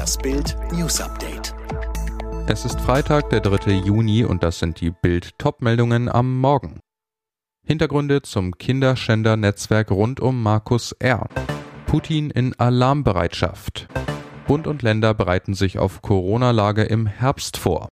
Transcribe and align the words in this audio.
Das 0.00 0.16
Bild 0.16 0.56
News 0.72 0.98
Update. 0.98 1.54
Es 2.46 2.64
ist 2.64 2.80
Freitag, 2.80 3.28
der 3.28 3.40
3. 3.40 3.72
Juni 3.72 4.24
und 4.24 4.42
das 4.42 4.58
sind 4.58 4.80
die 4.80 4.90
Bild 4.90 5.38
Topmeldungen 5.38 6.08
am 6.08 6.40
Morgen. 6.40 6.80
Hintergründe 7.66 8.22
zum 8.22 8.56
Kinderschänder-Netzwerk 8.56 9.90
rund 9.90 10.18
um 10.18 10.42
Markus 10.42 10.92
R. 10.92 11.28
Putin 11.84 12.30
in 12.30 12.58
Alarmbereitschaft. 12.58 13.88
Bund 14.46 14.66
und 14.66 14.80
Länder 14.80 15.12
bereiten 15.12 15.52
sich 15.52 15.78
auf 15.78 16.00
Corona-Lage 16.00 16.84
im 16.84 17.06
Herbst 17.06 17.58
vor. 17.58 17.90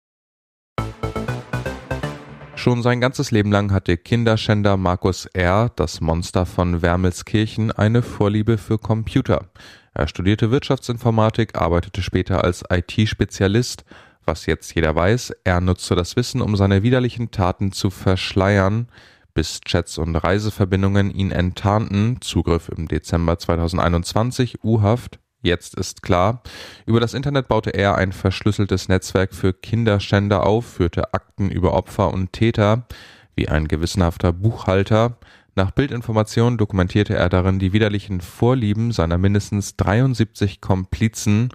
Schon 2.54 2.82
sein 2.82 3.00
ganzes 3.00 3.32
Leben 3.32 3.50
lang 3.50 3.72
hatte 3.72 3.96
Kinderschänder 3.96 4.76
Markus 4.76 5.26
R., 5.26 5.72
das 5.74 6.00
Monster 6.00 6.46
von 6.46 6.82
Wermelskirchen, 6.82 7.72
eine 7.72 8.02
Vorliebe 8.02 8.58
für 8.58 8.78
Computer. 8.78 9.50
Er 9.96 10.08
studierte 10.08 10.50
Wirtschaftsinformatik, 10.50 11.56
arbeitete 11.58 12.02
später 12.02 12.44
als 12.44 12.62
IT-Spezialist. 12.70 13.86
Was 14.26 14.44
jetzt 14.44 14.74
jeder 14.74 14.94
weiß, 14.94 15.32
er 15.44 15.62
nutzte 15.62 15.94
das 15.94 16.16
Wissen, 16.16 16.42
um 16.42 16.54
seine 16.54 16.82
widerlichen 16.82 17.30
Taten 17.30 17.72
zu 17.72 17.88
verschleiern, 17.88 18.88
bis 19.32 19.62
Chats 19.62 19.96
und 19.96 20.14
Reiseverbindungen 20.14 21.10
ihn 21.10 21.30
enttarnten, 21.30 22.20
Zugriff 22.20 22.68
im 22.68 22.88
Dezember 22.88 23.38
2021, 23.38 24.62
U-Haft, 24.62 25.18
Jetzt 25.40 25.76
ist 25.76 26.02
klar, 26.02 26.42
über 26.86 26.98
das 26.98 27.14
Internet 27.14 27.46
baute 27.48 27.70
er 27.70 27.94
ein 27.94 28.12
verschlüsseltes 28.12 28.88
Netzwerk 28.88 29.32
für 29.32 29.54
Kinderschänder 29.54 30.44
auf, 30.44 30.66
führte 30.66 31.14
Akten 31.14 31.50
über 31.50 31.72
Opfer 31.72 32.12
und 32.12 32.32
Täter, 32.32 32.86
wie 33.36 33.48
ein 33.48 33.68
gewissenhafter 33.68 34.32
Buchhalter. 34.32 35.18
Nach 35.58 35.70
Bildinformationen 35.70 36.58
dokumentierte 36.58 37.14
er 37.14 37.30
darin 37.30 37.58
die 37.58 37.72
widerlichen 37.72 38.20
Vorlieben 38.20 38.92
seiner 38.92 39.16
mindestens 39.16 39.74
73 39.76 40.60
Komplizen. 40.60 41.48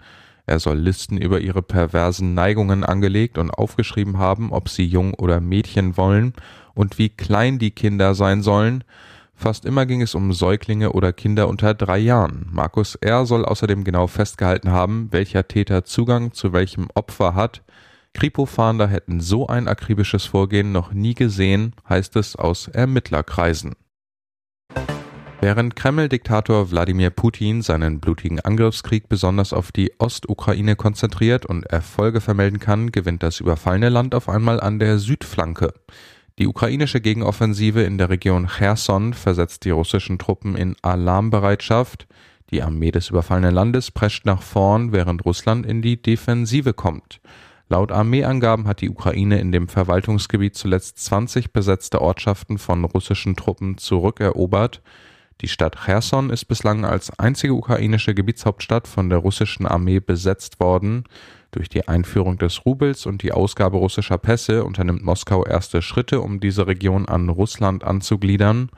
Er 0.47 0.59
soll 0.59 0.79
Listen 0.79 1.17
über 1.17 1.39
ihre 1.39 1.61
perversen 1.61 2.33
Neigungen 2.33 2.83
angelegt 2.83 3.37
und 3.37 3.51
aufgeschrieben 3.51 4.17
haben, 4.17 4.51
ob 4.51 4.69
sie 4.69 4.85
Jung 4.85 5.13
oder 5.13 5.39
Mädchen 5.39 5.97
wollen 5.97 6.33
und 6.73 6.97
wie 6.97 7.09
klein 7.09 7.59
die 7.59 7.69
Kinder 7.69 8.15
sein 8.15 8.41
sollen. 8.41 8.83
Fast 9.35 9.65
immer 9.65 9.85
ging 9.85 10.01
es 10.01 10.15
um 10.15 10.33
Säuglinge 10.33 10.93
oder 10.93 11.13
Kinder 11.13 11.47
unter 11.47 11.75
drei 11.75 11.99
Jahren. 11.99 12.47
Markus 12.49 12.95
R. 12.95 13.27
soll 13.27 13.45
außerdem 13.45 13.83
genau 13.83 14.07
festgehalten 14.07 14.71
haben, 14.71 15.09
welcher 15.11 15.47
Täter 15.47 15.85
Zugang 15.85 16.33
zu 16.33 16.53
welchem 16.53 16.87
Opfer 16.95 17.35
hat. 17.35 17.61
Kripo-Fahnder 18.13 18.87
hätten 18.87 19.21
so 19.21 19.45
ein 19.45 19.67
akribisches 19.67 20.25
Vorgehen 20.25 20.71
noch 20.71 20.91
nie 20.91 21.13
gesehen, 21.13 21.73
heißt 21.87 22.15
es 22.15 22.35
aus 22.35 22.67
Ermittlerkreisen. 22.67 23.75
Während 25.43 25.75
Kreml-Diktator 25.75 26.69
Wladimir 26.69 27.09
Putin 27.09 27.63
seinen 27.63 27.99
blutigen 27.99 28.39
Angriffskrieg 28.39 29.09
besonders 29.09 29.53
auf 29.53 29.71
die 29.71 29.91
Ostukraine 29.97 30.75
konzentriert 30.75 31.47
und 31.47 31.63
Erfolge 31.65 32.21
vermelden 32.21 32.59
kann, 32.59 32.91
gewinnt 32.91 33.23
das 33.23 33.39
überfallene 33.39 33.89
Land 33.89 34.13
auf 34.13 34.29
einmal 34.29 34.59
an 34.59 34.77
der 34.77 34.99
Südflanke. 34.99 35.73
Die 36.37 36.45
ukrainische 36.45 37.01
Gegenoffensive 37.01 37.81
in 37.81 37.97
der 37.97 38.11
Region 38.11 38.47
Cherson 38.47 39.15
versetzt 39.15 39.65
die 39.65 39.71
russischen 39.71 40.19
Truppen 40.19 40.55
in 40.55 40.75
Alarmbereitschaft. 40.83 42.05
Die 42.51 42.61
Armee 42.61 42.91
des 42.91 43.09
überfallenen 43.09 43.55
Landes 43.55 43.89
prescht 43.89 44.27
nach 44.27 44.43
vorn, 44.43 44.91
während 44.91 45.25
Russland 45.25 45.65
in 45.65 45.81
die 45.81 45.99
Defensive 45.99 46.73
kommt. 46.73 47.19
Laut 47.67 47.91
Armeeangaben 47.91 48.67
hat 48.67 48.81
die 48.81 48.91
Ukraine 48.91 49.39
in 49.39 49.51
dem 49.51 49.69
Verwaltungsgebiet 49.69 50.55
zuletzt 50.55 50.99
20 50.99 51.51
besetzte 51.51 51.99
Ortschaften 51.99 52.59
von 52.59 52.85
russischen 52.85 53.35
Truppen 53.35 53.79
zurückerobert. 53.79 54.83
Die 55.41 55.47
Stadt 55.47 55.75
Cherson 55.85 56.29
ist 56.29 56.45
bislang 56.45 56.85
als 56.85 57.17
einzige 57.17 57.55
ukrainische 57.55 58.13
Gebietshauptstadt 58.13 58.87
von 58.87 59.09
der 59.09 59.17
russischen 59.17 59.65
Armee 59.65 59.99
besetzt 59.99 60.59
worden. 60.59 61.05
Durch 61.49 61.67
die 61.67 61.87
Einführung 61.87 62.37
des 62.37 62.63
Rubels 62.63 63.07
und 63.07 63.23
die 63.23 63.31
Ausgabe 63.31 63.77
russischer 63.77 64.19
Pässe 64.19 64.63
unternimmt 64.63 65.03
Moskau 65.03 65.43
erste 65.43 65.81
Schritte, 65.81 66.21
um 66.21 66.39
diese 66.39 66.67
Region 66.67 67.07
an 67.07 67.27
Russland 67.29 67.83
anzugliedern. 67.83 68.69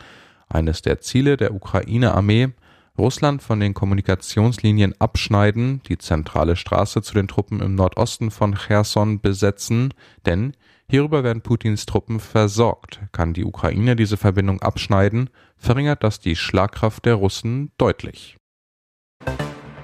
Eines 0.47 0.81
der 0.81 1.01
Ziele 1.01 1.35
der 1.35 1.53
Ukraine-Armee 1.53 2.53
Russland 2.97 3.41
von 3.41 3.59
den 3.59 3.73
Kommunikationslinien 3.73 4.93
abschneiden, 4.99 5.81
die 5.89 5.97
zentrale 5.97 6.55
Straße 6.55 7.01
zu 7.01 7.13
den 7.13 7.27
Truppen 7.27 7.59
im 7.59 7.75
Nordosten 7.75 8.31
von 8.31 8.55
Cherson 8.55 9.19
besetzen, 9.19 9.93
denn 10.25 10.53
hierüber 10.89 11.23
werden 11.23 11.41
Putins 11.41 11.85
Truppen 11.85 12.19
versorgt. 12.19 12.99
Kann 13.11 13.33
die 13.33 13.45
Ukraine 13.45 13.95
diese 13.95 14.17
Verbindung 14.17 14.61
abschneiden, 14.61 15.29
verringert 15.57 16.03
das 16.03 16.19
die 16.19 16.35
Schlagkraft 16.35 17.05
der 17.05 17.15
Russen 17.15 17.71
deutlich. 17.77 18.37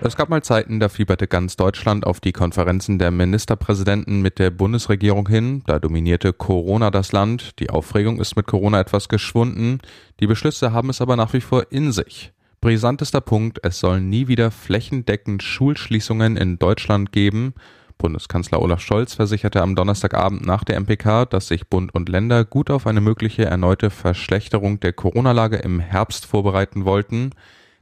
Es 0.02 0.16
gab 0.16 0.30
mal 0.30 0.42
Zeiten, 0.42 0.80
da 0.80 0.88
fieberte 0.88 1.28
ganz 1.28 1.58
Deutschland 1.58 2.08
auf 2.08 2.22
die 2.22 2.32
Konferenzen 2.32 3.00
der 3.00 3.12
Ministerpräsidenten 3.12 4.22
mit 4.22 4.40
der 4.40 4.50
Bundesregierung 4.50 5.28
hin. 5.28 5.62
Da 5.66 5.78
dominierte 5.78 6.32
Corona 6.32 6.90
das 6.90 7.12
Land. 7.12 7.60
Die 7.60 7.70
Aufregung 7.70 8.22
ist 8.22 8.38
mit 8.38 8.48
Corona 8.48 8.80
etwas 8.80 9.10
geschwunden. 9.10 9.80
Die 10.22 10.28
Beschlüsse 10.28 10.72
haben 10.72 10.90
es 10.90 11.02
aber 11.02 11.18
nach 11.18 11.34
wie 11.34 11.42
vor 11.42 11.66
in 11.72 11.92
sich. 11.92 12.32
Brisantester 12.62 13.20
Punkt, 13.20 13.60
es 13.64 13.80
sollen 13.80 14.10
nie 14.10 14.30
wieder 14.30 14.52
flächendeckend 14.52 15.44
Schulschließungen 15.44 16.38
in 16.38 16.60
Deutschland 16.60 17.12
geben. 17.12 17.54
Bundeskanzler 18.00 18.60
Olaf 18.60 18.82
Scholz 18.82 19.14
versicherte 19.14 19.62
am 19.62 19.76
Donnerstagabend 19.76 20.44
nach 20.44 20.64
der 20.64 20.80
MPK, 20.80 21.26
dass 21.26 21.50
sich 21.50 21.68
Bund 21.68 21.94
und 21.94 22.10
Länder 22.10 22.44
gut 22.46 22.72
auf 22.72 22.88
eine 22.88 23.02
mögliche 23.02 23.46
erneute 23.46 23.92
Verschlechterung 23.92 24.80
der 24.80 24.94
Corona-Lage 24.94 25.58
im 25.58 25.80
Herbst 25.80 26.26
vorbereiten 26.26 26.86
wollten 26.86 27.32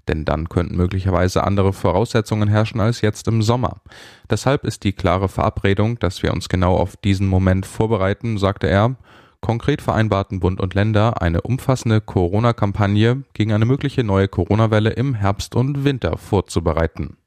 denn 0.07 0.25
dann 0.25 0.50
könnten 0.50 0.75
möglicherweise 0.75 1.44
andere 1.44 1.73
Voraussetzungen 1.73 2.47
herrschen 2.47 2.79
als 2.79 3.01
jetzt 3.01 3.28
im 3.28 3.41
Sommer. 3.41 3.81
Deshalb 4.29 4.63
ist 4.63 4.83
die 4.83 4.94
klare 4.94 5.29
Verabredung, 5.29 6.00
dass 6.00 6.23
wir 6.23 6.34
uns 6.34 6.49
genau 6.49 6.75
auf 6.75 6.95
diesen 6.97 7.28
Moment 7.28 7.66
vorbereiten, 7.66 8.38
sagte 8.38 8.67
er. 8.67 8.95
Konkret 9.39 9.81
vereinbarten 9.81 10.39
Bund 10.39 10.59
und 10.59 10.73
Länder 10.73 11.22
eine 11.22 11.41
umfassende 11.41 12.01
Corona-Kampagne 12.01 13.23
gegen 13.34 13.53
eine 13.53 13.66
mögliche 13.66 14.03
neue 14.03 14.28
Corona-Welle 14.28 14.89
im 14.91 15.13
Herbst 15.13 15.55
und 15.55 15.84
Winter 15.84 16.17
vorzubereiten. 16.17 17.17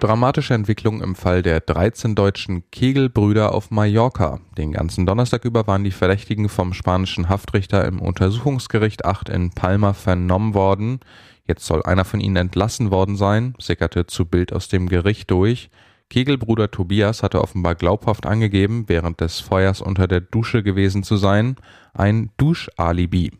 Dramatische 0.00 0.54
Entwicklung 0.54 1.02
im 1.02 1.14
Fall 1.14 1.42
der 1.42 1.60
13 1.60 2.14
deutschen 2.14 2.62
Kegelbrüder 2.70 3.54
auf 3.54 3.70
Mallorca. 3.70 4.40
Den 4.56 4.72
ganzen 4.72 5.04
Donnerstag 5.04 5.44
über 5.44 5.66
waren 5.66 5.84
die 5.84 5.90
Verdächtigen 5.90 6.48
vom 6.48 6.72
spanischen 6.72 7.28
Haftrichter 7.28 7.84
im 7.84 8.00
Untersuchungsgericht 8.00 9.04
8 9.04 9.28
in 9.28 9.50
Palma 9.50 9.92
vernommen 9.92 10.54
worden. 10.54 11.00
Jetzt 11.46 11.66
soll 11.66 11.82
einer 11.82 12.06
von 12.06 12.20
ihnen 12.20 12.36
entlassen 12.36 12.90
worden 12.90 13.16
sein, 13.16 13.54
sickerte 13.58 14.06
zu 14.06 14.24
Bild 14.24 14.54
aus 14.54 14.68
dem 14.68 14.88
Gericht 14.88 15.30
durch. 15.30 15.68
Kegelbruder 16.08 16.70
Tobias 16.70 17.22
hatte 17.22 17.42
offenbar 17.42 17.74
glaubhaft 17.74 18.24
angegeben, 18.24 18.84
während 18.86 19.20
des 19.20 19.40
Feuers 19.40 19.82
unter 19.82 20.08
der 20.08 20.22
Dusche 20.22 20.62
gewesen 20.62 21.02
zu 21.02 21.18
sein, 21.18 21.56
ein 21.92 22.30
Duschalibi. 22.38 23.32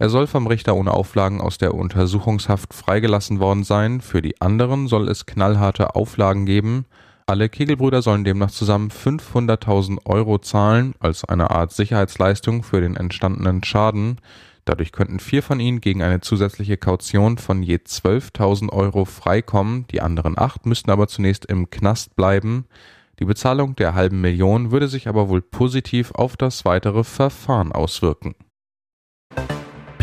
Er 0.00 0.10
soll 0.10 0.28
vom 0.28 0.46
Richter 0.46 0.76
ohne 0.76 0.92
Auflagen 0.92 1.40
aus 1.40 1.58
der 1.58 1.74
Untersuchungshaft 1.74 2.72
freigelassen 2.72 3.40
worden 3.40 3.64
sein. 3.64 4.00
Für 4.00 4.22
die 4.22 4.40
anderen 4.40 4.86
soll 4.86 5.08
es 5.08 5.26
knallharte 5.26 5.96
Auflagen 5.96 6.46
geben. 6.46 6.86
Alle 7.26 7.48
Kegelbrüder 7.48 8.00
sollen 8.00 8.22
demnach 8.22 8.52
zusammen 8.52 8.90
500.000 8.90 10.06
Euro 10.06 10.38
zahlen, 10.38 10.94
als 11.00 11.24
eine 11.24 11.50
Art 11.50 11.72
Sicherheitsleistung 11.72 12.62
für 12.62 12.80
den 12.80 12.96
entstandenen 12.96 13.64
Schaden. 13.64 14.20
Dadurch 14.64 14.92
könnten 14.92 15.18
vier 15.18 15.42
von 15.42 15.58
ihnen 15.58 15.80
gegen 15.80 16.02
eine 16.02 16.20
zusätzliche 16.20 16.76
Kaution 16.76 17.36
von 17.36 17.62
je 17.62 17.76
12.000 17.76 18.70
Euro 18.70 19.04
freikommen. 19.04 19.86
Die 19.88 20.00
anderen 20.00 20.38
acht 20.38 20.64
müssten 20.64 20.92
aber 20.92 21.08
zunächst 21.08 21.44
im 21.46 21.70
Knast 21.70 22.14
bleiben. 22.14 22.66
Die 23.18 23.24
Bezahlung 23.24 23.74
der 23.74 23.94
halben 23.94 24.20
Million 24.20 24.70
würde 24.70 24.86
sich 24.86 25.08
aber 25.08 25.28
wohl 25.28 25.42
positiv 25.42 26.12
auf 26.12 26.36
das 26.36 26.64
weitere 26.64 27.02
Verfahren 27.02 27.72
auswirken. 27.72 28.36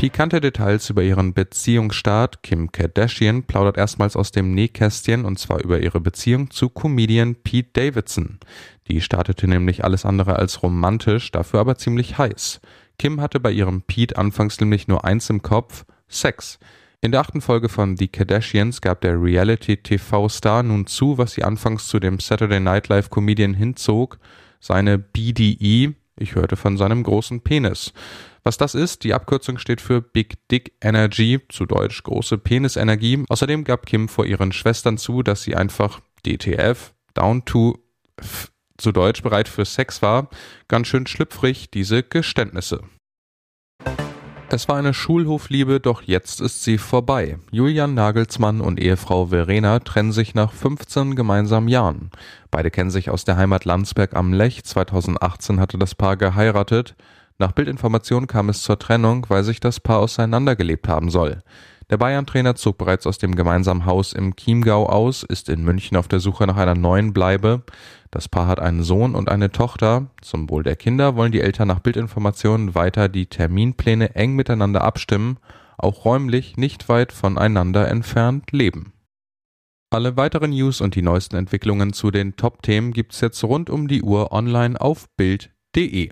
Pikante 0.06 0.40
Details 0.40 0.92
über 0.92 1.02
ihren 1.02 1.34
Beziehungsstart. 1.34 2.44
Kim 2.44 2.72
Kardashian 2.72 3.42
plaudert 3.42 3.76
erstmals 3.76 4.16
aus 4.16 4.32
dem 4.32 4.54
Nähkästchen 4.54 5.26
und 5.26 5.40
zwar 5.40 5.64
über 5.64 5.80
ihre 5.80 6.00
Beziehung 6.00 6.52
zu 6.52 6.70
Comedian 6.70 7.34
Pete 7.34 7.70
Davidson. 7.74 8.38
Die 8.88 9.02
startete 9.02 9.48
nämlich 9.48 9.84
alles 9.84 10.06
andere 10.06 10.36
als 10.36 10.62
romantisch, 10.62 11.32
dafür 11.32 11.60
aber 11.60 11.80
ziemlich 11.80 12.20
heiß. 12.20 12.62
Kim 13.00 13.20
hatte 13.20 13.40
bei 13.40 13.50
ihrem 13.50 13.82
Pete 13.82 14.16
anfangs 14.16 14.60
nämlich 14.60 14.88
nur 14.88 15.06
eins 15.06 15.32
im 15.32 15.42
Kopf, 15.42 15.86
Sex. 16.08 16.60
In 17.02 17.12
der 17.12 17.22
achten 17.22 17.42
Folge 17.42 17.68
von 17.68 17.98
The 17.98 18.08
Kardashians 18.08 18.82
gab 18.82 19.02
der 19.02 19.20
Reality-TV-Star 19.20 20.62
nun 20.62 20.86
zu, 20.86 21.18
was 21.18 21.32
sie 21.32 21.44
anfangs 21.44 21.88
zu 21.88 22.00
dem 22.00 22.20
Saturday 22.20 22.60
Night 22.60 22.90
Live 22.90 23.10
Comedian 23.10 23.56
hinzog, 23.56 24.20
seine 24.60 25.00
BDE, 25.00 25.96
ich 26.18 26.36
hörte 26.36 26.56
von 26.56 26.78
seinem 26.78 27.04
großen 27.04 27.42
Penis. 27.42 27.94
Was 28.44 28.58
das 28.58 28.76
ist, 28.76 29.04
die 29.04 29.14
Abkürzung 29.14 29.58
steht 29.58 29.82
für 29.82 30.02
Big 30.02 30.48
Dick 30.50 30.74
Energy, 30.82 31.42
zu 31.50 31.66
Deutsch 31.66 32.04
große 32.04 32.38
Penisenergie. 32.38 33.24
Außerdem 33.28 33.64
gab 33.64 33.86
Kim 33.86 34.08
vor 34.08 34.26
ihren 34.26 34.52
Schwestern 34.52 34.98
zu, 34.98 35.24
dass 35.24 35.44
sie 35.44 35.56
einfach 35.56 36.00
DTF, 36.26 36.94
down 37.14 37.44
to 37.46 37.78
f, 38.18 38.52
zu 38.78 38.92
Deutsch 38.92 39.24
bereit 39.24 39.48
für 39.48 39.66
Sex 39.66 40.02
war. 40.02 40.30
Ganz 40.68 40.88
schön 40.88 41.08
schlüpfrig, 41.08 41.72
diese 41.72 42.04
Geständnisse. 42.04 42.82
Es 44.50 44.70
war 44.70 44.78
eine 44.78 44.94
Schulhofliebe, 44.94 45.80
doch 45.80 46.04
jetzt 46.04 46.40
ist 46.40 46.64
sie 46.64 46.78
vorbei. 46.78 47.40
Julian 47.52 47.96
Nagelsmann 47.96 48.62
und 48.62 48.80
Ehefrau 48.80 49.28
Verena 49.28 49.80
trennen 49.80 50.12
sich 50.12 50.36
nach 50.36 50.52
15 50.52 51.16
gemeinsamen 51.16 51.68
Jahren. 51.68 52.12
Beide 52.52 52.70
kennen 52.70 52.92
sich 52.92 53.10
aus 53.10 53.26
der 53.26 53.38
Heimat 53.38 53.66
Landsberg 53.66 54.16
am 54.16 54.34
Lech. 54.34 54.64
2018 54.64 55.60
hatte 55.60 55.80
das 55.80 55.96
Paar 55.96 56.16
geheiratet. 56.16 56.96
Nach 57.40 57.54
Bildinformation 57.54 58.28
kam 58.28 58.50
es 58.50 58.62
zur 58.62 58.78
Trennung, 58.78 59.26
weil 59.30 59.44
sich 59.44 59.60
das 59.60 59.80
Paar 59.80 60.00
auseinandergelebt 60.00 60.88
haben 60.88 61.10
soll. 61.10 61.42
Der 61.92 61.98
Bayern-Trainer 61.98 62.56
zog 62.56 62.78
bereits 62.78 63.06
aus 63.06 63.20
dem 63.20 63.36
gemeinsamen 63.36 63.86
Haus 63.86 64.14
im 64.14 64.36
Chiemgau 64.36 64.88
aus, 64.88 65.24
ist 65.24 65.50
in 65.50 65.64
München 65.64 65.98
auf 65.98 66.08
der 66.08 66.20
Suche 66.20 66.48
nach 66.48 66.58
einer 66.58 66.74
neuen 66.74 67.14
Bleibe. 67.14 67.64
Das 68.10 68.28
Paar 68.28 68.48
hat 68.48 68.60
einen 68.60 68.82
Sohn 68.82 69.14
und 69.14 69.30
eine 69.30 69.52
Tochter. 69.52 70.08
Zum 70.22 70.50
Wohl 70.50 70.64
der 70.64 70.76
Kinder 70.76 71.16
wollen 71.16 71.32
die 71.32 71.42
Eltern 71.42 71.68
nach 71.68 71.80
Bildinformationen 71.80 72.74
weiter 72.74 73.08
die 73.08 73.28
Terminpläne 73.28 74.16
eng 74.16 74.34
miteinander 74.36 74.84
abstimmen, 74.84 75.38
auch 75.78 76.06
räumlich 76.06 76.58
nicht 76.58 76.90
weit 76.90 77.12
voneinander 77.12 77.88
entfernt 77.88 78.52
leben. 78.52 78.94
Alle 79.92 80.18
weiteren 80.18 80.52
News 80.52 80.82
und 80.82 80.96
die 80.96 81.04
neuesten 81.04 81.36
Entwicklungen 81.36 81.94
zu 81.94 82.10
den 82.10 82.36
Top-Themen 82.36 82.92
gibt's 82.94 83.22
jetzt 83.22 83.44
rund 83.44 83.70
um 83.70 83.88
die 83.88 84.02
Uhr 84.02 84.32
online 84.32 84.80
auf 84.82 85.08
Bild.de. 85.16 86.10